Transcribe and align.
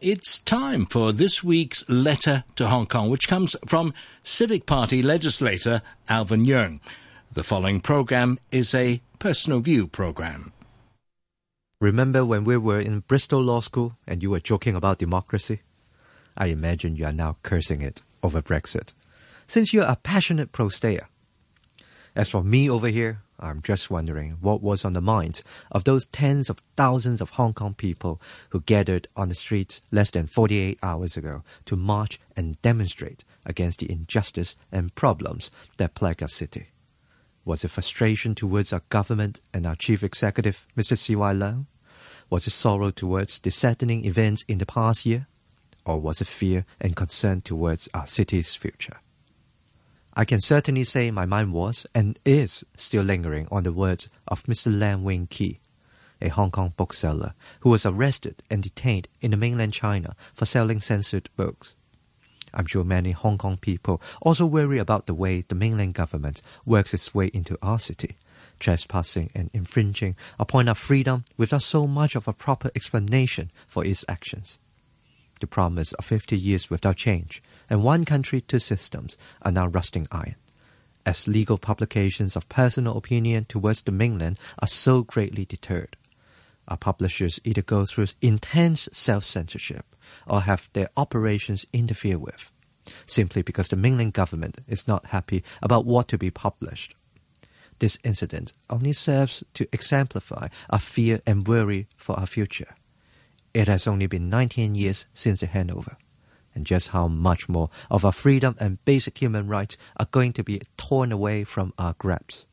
it's 0.00 0.40
time 0.40 0.86
for 0.86 1.12
this 1.12 1.44
week's 1.44 1.86
letter 1.88 2.44
to 2.56 2.68
Hong 2.68 2.86
Kong, 2.86 3.10
which 3.10 3.28
comes 3.28 3.54
from 3.66 3.92
Civic 4.22 4.64
Party 4.64 5.02
legislator 5.02 5.82
Alvin 6.08 6.44
Yeung. 6.44 6.80
The 7.32 7.44
following 7.44 7.80
program 7.80 8.38
is 8.50 8.74
a 8.74 9.02
personal 9.18 9.60
view 9.60 9.86
program. 9.86 10.52
Remember 11.80 12.24
when 12.24 12.44
we 12.44 12.56
were 12.56 12.80
in 12.80 13.00
Bristol 13.00 13.42
Law 13.42 13.60
School 13.60 13.96
and 14.06 14.22
you 14.22 14.30
were 14.30 14.40
joking 14.40 14.74
about 14.74 14.98
democracy? 14.98 15.60
I 16.36 16.46
imagine 16.46 16.96
you 16.96 17.04
are 17.04 17.12
now 17.12 17.36
cursing 17.42 17.82
it 17.82 18.02
over 18.22 18.40
Brexit, 18.40 18.92
since 19.46 19.72
you're 19.72 19.84
a 19.84 19.96
passionate 19.96 20.52
pro-stayer. 20.52 21.08
As 22.16 22.30
for 22.30 22.42
me 22.42 22.68
over 22.68 22.88
here, 22.88 23.20
I'm 23.40 23.62
just 23.62 23.90
wondering 23.90 24.36
what 24.40 24.62
was 24.62 24.84
on 24.84 24.92
the 24.92 25.00
minds 25.00 25.42
of 25.72 25.84
those 25.84 26.06
tens 26.06 26.50
of 26.50 26.58
thousands 26.76 27.20
of 27.20 27.30
Hong 27.30 27.54
Kong 27.54 27.74
people 27.74 28.20
who 28.50 28.60
gathered 28.60 29.08
on 29.16 29.28
the 29.28 29.34
streets 29.34 29.80
less 29.90 30.10
than 30.10 30.26
48 30.26 30.78
hours 30.82 31.16
ago 31.16 31.42
to 31.66 31.76
march 31.76 32.20
and 32.36 32.60
demonstrate 32.62 33.24
against 33.46 33.80
the 33.80 33.90
injustice 33.90 34.54
and 34.70 34.94
problems 34.94 35.50
that 35.78 35.94
plague 35.94 36.22
our 36.22 36.28
city. 36.28 36.68
Was 37.44 37.64
it 37.64 37.70
frustration 37.70 38.34
towards 38.34 38.72
our 38.72 38.82
government 38.90 39.40
and 39.54 39.66
our 39.66 39.74
chief 39.74 40.02
executive, 40.02 40.66
Mr. 40.76 40.96
C.Y. 40.96 41.34
Leung? 41.34 41.66
Was 42.28 42.46
it 42.46 42.50
sorrow 42.50 42.90
towards 42.90 43.38
the 43.38 43.50
saddening 43.50 44.04
events 44.04 44.44
in 44.46 44.58
the 44.58 44.66
past 44.66 45.06
year? 45.06 45.26
Or 45.86 45.98
was 45.98 46.20
it 46.20 46.28
fear 46.28 46.66
and 46.80 46.94
concern 46.94 47.40
towards 47.40 47.88
our 47.94 48.06
city's 48.06 48.54
future? 48.54 48.98
I 50.14 50.24
can 50.24 50.40
certainly 50.40 50.84
say 50.84 51.10
my 51.10 51.24
mind 51.24 51.52
was 51.52 51.86
and 51.94 52.18
is 52.24 52.64
still 52.76 53.04
lingering 53.04 53.46
on 53.50 53.62
the 53.62 53.72
words 53.72 54.08
of 54.26 54.42
Mr. 54.44 54.76
Lam 54.76 55.04
Wing 55.04 55.28
Kee, 55.30 55.60
a 56.20 56.28
Hong 56.28 56.50
Kong 56.50 56.72
bookseller 56.76 57.34
who 57.60 57.70
was 57.70 57.86
arrested 57.86 58.42
and 58.50 58.62
detained 58.62 59.06
in 59.20 59.30
the 59.30 59.36
mainland 59.36 59.72
China 59.72 60.16
for 60.34 60.46
selling 60.46 60.80
censored 60.80 61.30
books. 61.36 61.74
I'm 62.52 62.66
sure 62.66 62.82
many 62.82 63.12
Hong 63.12 63.38
Kong 63.38 63.56
people 63.56 64.02
also 64.20 64.44
worry 64.44 64.78
about 64.78 65.06
the 65.06 65.14
way 65.14 65.42
the 65.46 65.54
mainland 65.54 65.94
government 65.94 66.42
works 66.64 66.92
its 66.92 67.14
way 67.14 67.26
into 67.28 67.56
our 67.62 67.78
city, 67.78 68.16
trespassing 68.58 69.30
and 69.34 69.50
infringing 69.52 70.16
upon 70.40 70.68
our 70.68 70.74
freedom 70.74 71.24
without 71.36 71.62
so 71.62 71.86
much 71.86 72.16
of 72.16 72.26
a 72.26 72.32
proper 72.32 72.70
explanation 72.74 73.52
for 73.68 73.84
its 73.84 74.04
actions. 74.08 74.58
The 75.40 75.46
promise 75.46 75.92
of 75.94 76.04
50 76.04 76.38
years 76.38 76.68
without 76.68 76.96
change 76.96 77.42
and 77.70 77.82
one 77.82 78.04
country, 78.04 78.42
two 78.42 78.58
systems 78.58 79.16
are 79.40 79.50
now 79.50 79.66
rusting 79.66 80.06
iron, 80.12 80.36
as 81.06 81.26
legal 81.26 81.56
publications 81.56 82.36
of 82.36 82.48
personal 82.50 82.98
opinion 82.98 83.46
towards 83.46 83.82
the 83.82 83.90
mainland 83.90 84.38
are 84.58 84.68
so 84.68 85.02
greatly 85.02 85.46
deterred. 85.46 85.96
Our 86.68 86.76
publishers 86.76 87.40
either 87.42 87.62
go 87.62 87.86
through 87.86 88.08
intense 88.20 88.88
self-censorship 88.92 89.96
or 90.26 90.42
have 90.42 90.68
their 90.74 90.90
operations 90.96 91.64
interfered 91.72 92.18
with, 92.18 92.52
simply 93.06 93.40
because 93.40 93.68
the 93.68 93.76
mainland 93.76 94.12
government 94.12 94.58
is 94.68 94.86
not 94.86 95.06
happy 95.06 95.42
about 95.62 95.86
what 95.86 96.06
to 96.08 96.18
be 96.18 96.30
published. 96.30 96.94
This 97.78 97.98
incident 98.04 98.52
only 98.68 98.92
serves 98.92 99.42
to 99.54 99.66
exemplify 99.72 100.48
our 100.68 100.78
fear 100.78 101.22
and 101.26 101.48
worry 101.48 101.88
for 101.96 102.18
our 102.20 102.26
future. 102.26 102.74
It 103.52 103.66
has 103.66 103.86
only 103.86 104.06
been 104.06 104.28
19 104.28 104.76
years 104.76 105.06
since 105.12 105.40
the 105.40 105.48
handover 105.48 105.96
and 106.54 106.66
just 106.66 106.88
how 106.88 107.08
much 107.08 107.48
more 107.48 107.70
of 107.90 108.04
our 108.04 108.12
freedom 108.12 108.54
and 108.58 108.84
basic 108.84 109.18
human 109.18 109.48
rights 109.48 109.76
are 109.96 110.08
going 110.10 110.32
to 110.34 110.44
be 110.44 110.62
torn 110.76 111.12
away 111.12 111.44
from 111.44 111.72
our 111.78 111.94
grasp. 111.98 112.46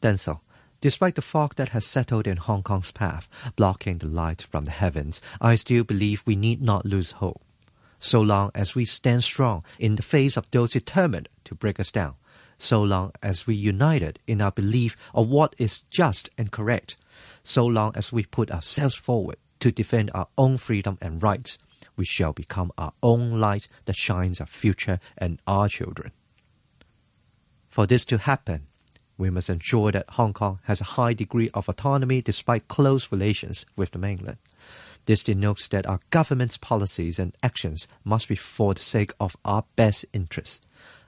Denzil, 0.00 0.40
despite 0.80 1.14
the 1.14 1.22
fog 1.22 1.54
that 1.56 1.70
has 1.70 1.84
settled 1.84 2.26
in 2.26 2.36
Hong 2.36 2.62
Kong's 2.62 2.92
path, 2.92 3.28
blocking 3.56 3.98
the 3.98 4.06
light 4.06 4.42
from 4.42 4.64
the 4.64 4.70
heavens, 4.70 5.20
I 5.40 5.54
still 5.56 5.84
believe 5.84 6.22
we 6.26 6.36
need 6.36 6.62
not 6.62 6.84
lose 6.84 7.12
hope. 7.12 7.42
So 7.98 8.20
long 8.20 8.50
as 8.54 8.74
we 8.74 8.84
stand 8.84 9.24
strong 9.24 9.64
in 9.78 9.96
the 9.96 10.02
face 10.02 10.36
of 10.36 10.50
those 10.50 10.70
determined 10.70 11.28
to 11.44 11.54
break 11.54 11.80
us 11.80 11.90
down, 11.90 12.14
so 12.58 12.82
long 12.82 13.12
as 13.22 13.46
we 13.46 13.54
united 13.54 14.18
in 14.26 14.40
our 14.40 14.52
belief 14.52 14.96
of 15.14 15.28
what 15.28 15.54
is 15.58 15.82
just 15.90 16.30
and 16.38 16.52
correct, 16.52 16.96
so 17.42 17.66
long 17.66 17.92
as 17.96 18.12
we 18.12 18.24
put 18.24 18.50
ourselves 18.50 18.94
forward 18.94 19.36
to 19.60 19.72
defend 19.72 20.10
our 20.14 20.28
own 20.36 20.56
freedom 20.56 20.98
and 21.00 21.22
rights, 21.22 21.58
we 21.96 22.04
shall 22.04 22.32
become 22.32 22.72
our 22.78 22.92
own 23.02 23.40
light 23.40 23.68
that 23.84 23.96
shines 23.96 24.40
our 24.40 24.46
future 24.46 25.00
and 25.16 25.40
our 25.46 25.68
children. 25.68 26.12
For 27.68 27.86
this 27.86 28.04
to 28.06 28.18
happen, 28.18 28.66
we 29.18 29.30
must 29.30 29.50
ensure 29.50 29.90
that 29.92 30.10
Hong 30.10 30.32
Kong 30.32 30.60
has 30.64 30.80
a 30.80 30.94
high 30.94 31.12
degree 31.12 31.50
of 31.52 31.68
autonomy 31.68 32.22
despite 32.22 32.68
close 32.68 33.10
relations 33.10 33.66
with 33.76 33.90
the 33.90 33.98
mainland. 33.98 34.38
This 35.06 35.24
denotes 35.24 35.68
that 35.68 35.86
our 35.86 36.00
government's 36.10 36.56
policies 36.56 37.18
and 37.18 37.36
actions 37.42 37.88
must 38.04 38.28
be 38.28 38.36
for 38.36 38.74
the 38.74 38.82
sake 38.82 39.12
of 39.18 39.36
our 39.44 39.64
best 39.74 40.04
interests, 40.12 40.60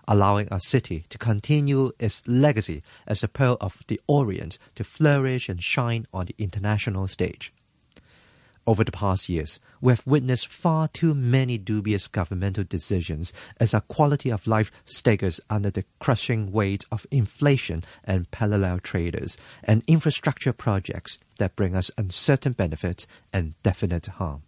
allowing 0.08 0.48
our 0.48 0.58
city 0.58 1.04
to 1.10 1.18
continue 1.18 1.92
its 1.98 2.22
legacy 2.26 2.82
as 3.06 3.22
a 3.22 3.28
pearl 3.28 3.56
of 3.60 3.78
the 3.86 4.00
Orient 4.08 4.58
to 4.74 4.84
flourish 4.84 5.48
and 5.48 5.62
shine 5.62 6.06
on 6.12 6.26
the 6.26 6.34
international 6.38 7.06
stage. 7.06 7.52
Over 8.70 8.84
the 8.84 8.92
past 8.92 9.28
years, 9.28 9.58
we 9.80 9.90
have 9.90 10.06
witnessed 10.06 10.46
far 10.46 10.86
too 10.86 11.12
many 11.12 11.58
dubious 11.58 12.06
governmental 12.06 12.62
decisions 12.62 13.32
as 13.58 13.74
our 13.74 13.80
quality 13.80 14.30
of 14.30 14.46
life 14.46 14.70
staggers 14.84 15.40
under 15.50 15.70
the 15.70 15.84
crushing 15.98 16.52
weight 16.52 16.84
of 16.92 17.04
inflation 17.10 17.82
and 18.04 18.30
parallel 18.30 18.78
traders 18.78 19.36
and 19.64 19.82
infrastructure 19.88 20.52
projects 20.52 21.18
that 21.38 21.56
bring 21.56 21.74
us 21.74 21.90
uncertain 21.98 22.52
benefits 22.52 23.08
and 23.32 23.60
definite 23.64 24.06
harm. 24.06 24.42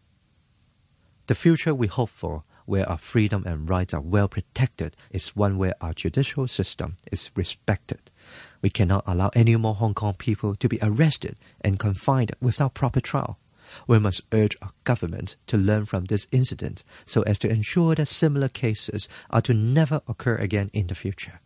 The 1.27 1.35
future 1.35 1.75
we 1.75 1.89
hope 1.89 2.11
for, 2.11 2.45
where 2.65 2.89
our 2.89 2.99
freedom 2.99 3.43
and 3.45 3.69
rights 3.69 3.93
are 3.93 4.01
well 4.01 4.29
protected, 4.29 4.97
is 5.11 5.35
one 5.35 5.59
where 5.59 5.75
our 5.81 5.95
judicial 5.95 6.47
system 6.47 6.95
is 7.11 7.33
respected. 7.35 8.09
We 8.63 8.71
cannot 8.71 9.03
allow 9.05 9.33
any 9.35 9.57
more 9.57 9.75
Hong 9.75 9.95
Kong 9.95 10.15
people 10.15 10.55
to 10.55 10.69
be 10.69 10.79
arrested 10.81 11.35
and 11.61 11.77
confined 11.77 12.31
without 12.41 12.75
proper 12.75 13.01
trial 13.01 13.41
we 13.87 13.99
must 13.99 14.23
urge 14.33 14.57
our 14.63 14.73
government 14.85 15.37
to 15.47 15.57
learn 15.57 15.87
from 15.87 16.07
this 16.07 16.29
incident 16.33 16.85
so 17.05 17.23
as 17.23 17.39
to 17.41 17.49
ensure 17.49 17.95
that 17.95 18.09
similar 18.09 18.49
cases 18.49 19.09
are 19.31 19.41
to 19.43 19.55
never 19.55 20.01
occur 20.09 20.37
again 20.37 20.71
in 20.73 20.87
the 20.87 20.95
future. 20.95 21.41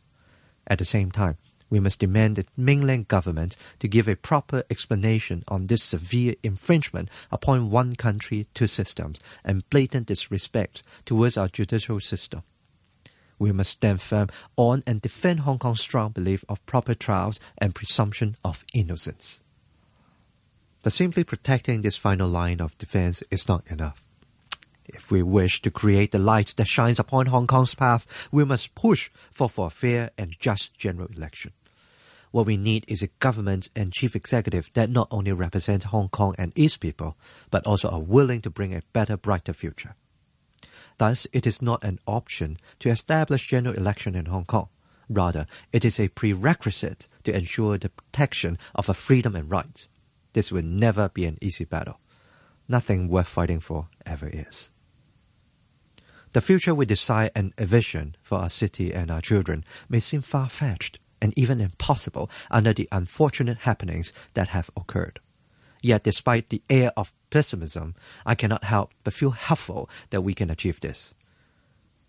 At 0.66 0.78
the 0.78 0.84
same 0.84 1.10
time, 1.10 1.36
we 1.68 1.80
must 1.80 1.98
demand 1.98 2.36
the 2.36 2.46
mainland 2.56 3.08
government 3.08 3.56
to 3.80 3.88
give 3.88 4.08
a 4.08 4.16
proper 4.16 4.62
explanation 4.70 5.42
on 5.48 5.66
this 5.66 5.82
severe 5.82 6.34
infringement 6.42 7.08
upon 7.32 7.70
one 7.70 7.96
country, 7.96 8.46
two 8.54 8.66
systems, 8.66 9.20
and 9.44 9.68
blatant 9.70 10.06
disrespect 10.06 10.82
towards 11.04 11.36
our 11.36 11.48
judicial 11.48 12.00
system. 12.00 12.42
We 13.38 13.52
must 13.52 13.72
stand 13.72 14.00
firm 14.00 14.28
on 14.56 14.82
and 14.86 15.02
defend 15.02 15.40
Hong 15.40 15.58
Kong's 15.58 15.80
strong 15.80 16.12
belief 16.12 16.44
of 16.48 16.64
proper 16.66 16.94
trials 16.94 17.38
and 17.58 17.74
presumption 17.74 18.36
of 18.44 18.64
innocence. 18.72 19.42
But 20.86 20.92
simply 20.92 21.24
protecting 21.24 21.82
this 21.82 21.96
final 21.96 22.28
line 22.28 22.60
of 22.60 22.78
defense 22.78 23.20
is 23.28 23.48
not 23.48 23.66
enough. 23.66 24.06
If 24.84 25.10
we 25.10 25.20
wish 25.20 25.60
to 25.62 25.70
create 25.72 26.12
the 26.12 26.20
light 26.20 26.54
that 26.56 26.68
shines 26.68 27.00
upon 27.00 27.26
Hong 27.26 27.48
Kong's 27.48 27.74
path, 27.74 28.28
we 28.30 28.44
must 28.44 28.76
push 28.76 29.10
for, 29.32 29.48
for 29.48 29.66
a 29.66 29.70
fair 29.70 30.12
and 30.16 30.36
just 30.38 30.78
general 30.78 31.08
election. 31.08 31.54
What 32.30 32.46
we 32.46 32.56
need 32.56 32.84
is 32.86 33.02
a 33.02 33.08
government 33.18 33.68
and 33.74 33.92
chief 33.92 34.14
executive 34.14 34.70
that 34.74 34.88
not 34.88 35.08
only 35.10 35.32
represent 35.32 35.90
Hong 35.90 36.08
Kong 36.08 36.36
and 36.38 36.52
its 36.54 36.76
people, 36.76 37.16
but 37.50 37.66
also 37.66 37.88
are 37.88 37.98
willing 37.98 38.40
to 38.42 38.48
bring 38.48 38.72
a 38.72 38.82
better, 38.92 39.16
brighter 39.16 39.54
future. 39.54 39.96
Thus, 40.98 41.26
it 41.32 41.48
is 41.48 41.60
not 41.60 41.82
an 41.82 41.98
option 42.06 42.58
to 42.78 42.90
establish 42.90 43.48
general 43.48 43.74
election 43.74 44.14
in 44.14 44.26
Hong 44.26 44.44
Kong. 44.44 44.68
Rather, 45.08 45.46
it 45.72 45.84
is 45.84 45.98
a 45.98 46.10
prerequisite 46.10 47.08
to 47.24 47.36
ensure 47.36 47.76
the 47.76 47.88
protection 47.88 48.56
of 48.76 48.88
our 48.88 48.94
freedom 48.94 49.34
and 49.34 49.50
rights. 49.50 49.88
This 50.36 50.52
will 50.52 50.64
never 50.64 51.08
be 51.08 51.24
an 51.24 51.38
easy 51.40 51.64
battle. 51.64 51.98
Nothing 52.68 53.08
worth 53.08 53.26
fighting 53.26 53.58
for 53.58 53.88
ever 54.04 54.28
is. 54.30 54.70
The 56.34 56.42
future 56.42 56.74
we 56.74 56.84
desire 56.84 57.30
and 57.34 57.54
envision 57.56 58.16
for 58.22 58.36
our 58.36 58.50
city 58.50 58.92
and 58.92 59.10
our 59.10 59.22
children 59.22 59.64
may 59.88 59.98
seem 59.98 60.20
far-fetched 60.20 60.98
and 61.22 61.32
even 61.38 61.58
impossible 61.58 62.30
under 62.50 62.74
the 62.74 62.86
unfortunate 62.92 63.60
happenings 63.60 64.12
that 64.34 64.48
have 64.48 64.68
occurred. 64.76 65.20
Yet 65.80 66.02
despite 66.02 66.50
the 66.50 66.60
air 66.68 66.92
of 66.98 67.14
pessimism, 67.30 67.94
I 68.26 68.34
cannot 68.34 68.64
help 68.64 68.92
but 69.04 69.14
feel 69.14 69.30
hopeful 69.30 69.88
that 70.10 70.20
we 70.20 70.34
can 70.34 70.50
achieve 70.50 70.80
this. 70.80 71.14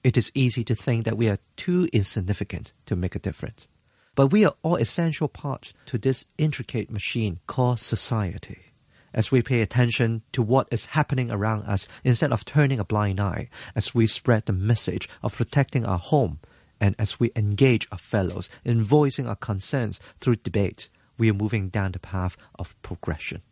It 0.03 0.17
is 0.17 0.33
easy 0.35 0.65
to 0.65 0.75
think 0.75 1.05
that 1.05 1.17
we 1.17 1.29
are 1.29 1.39
too 1.55 1.87
insignificant 1.93 2.73
to 2.87 2.97
make 2.97 3.15
a 3.15 3.19
difference. 3.19 3.69
But 4.17 4.31
we 4.31 4.45
are 4.45 4.55
all 4.63 4.77
essential 4.77 5.27
parts 5.27 5.75
to 5.85 5.99
this 5.99 6.25
intricate 6.39 6.89
machine 6.89 7.39
called 7.45 7.79
society. 7.79 8.73
As 9.13 9.31
we 9.31 9.43
pay 9.43 9.61
attention 9.61 10.23
to 10.31 10.41
what 10.41 10.67
is 10.71 10.97
happening 10.97 11.29
around 11.29 11.65
us 11.65 11.87
instead 12.03 12.31
of 12.31 12.43
turning 12.43 12.79
a 12.79 12.83
blind 12.83 13.19
eye, 13.19 13.47
as 13.75 13.93
we 13.93 14.07
spread 14.07 14.47
the 14.47 14.53
message 14.53 15.07
of 15.21 15.35
protecting 15.35 15.85
our 15.85 15.99
home, 15.99 16.39
and 16.81 16.95
as 16.97 17.19
we 17.19 17.31
engage 17.35 17.87
our 17.91 17.99
fellows 17.99 18.49
in 18.65 18.81
voicing 18.81 19.27
our 19.27 19.35
concerns 19.35 19.99
through 20.19 20.37
debate, 20.37 20.89
we 21.19 21.29
are 21.29 21.35
moving 21.35 21.69
down 21.69 21.91
the 21.91 21.99
path 21.99 22.35
of 22.57 22.75
progression. 22.81 23.43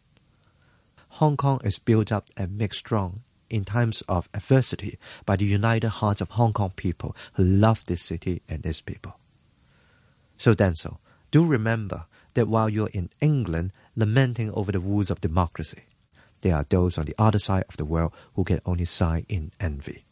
Hong 1.22 1.38
Kong 1.38 1.62
is 1.64 1.78
built 1.78 2.12
up 2.12 2.30
and 2.36 2.58
made 2.58 2.74
strong 2.74 3.22
in 3.52 3.66
times 3.66 4.02
of 4.10 4.28
adversity 4.34 4.98
by 5.28 5.36
the 5.36 5.46
united 5.46 5.90
hearts 5.90 6.22
of 6.22 6.32
Hong 6.32 6.54
Kong 6.54 6.74
people 6.76 7.16
who 7.34 7.44
love 7.44 7.86
this 7.86 8.02
city 8.02 8.42
and 8.50 8.66
its 8.66 8.82
people. 8.82 9.20
So, 10.38 10.54
Denzil, 10.54 11.00
do 11.32 11.46
remember 11.46 12.06
that 12.34 12.48
while 12.48 12.70
you're 12.70 12.90
in 12.90 13.10
England 13.22 13.72
lamenting 13.96 14.52
over 14.52 14.72
the 14.72 14.80
woes 14.80 15.10
of 15.10 15.22
democracy, 15.22 15.84
there 16.42 16.56
are 16.56 16.66
those 16.70 16.98
on 16.98 17.06
the 17.06 17.16
other 17.18 17.40
side 17.40 17.66
of 17.68 17.78
the 17.78 17.86
world 17.86 18.14
who 18.36 18.44
can 18.44 18.62
only 18.66 18.86
sigh 18.86 19.26
in 19.28 19.52
envy. 19.60 20.05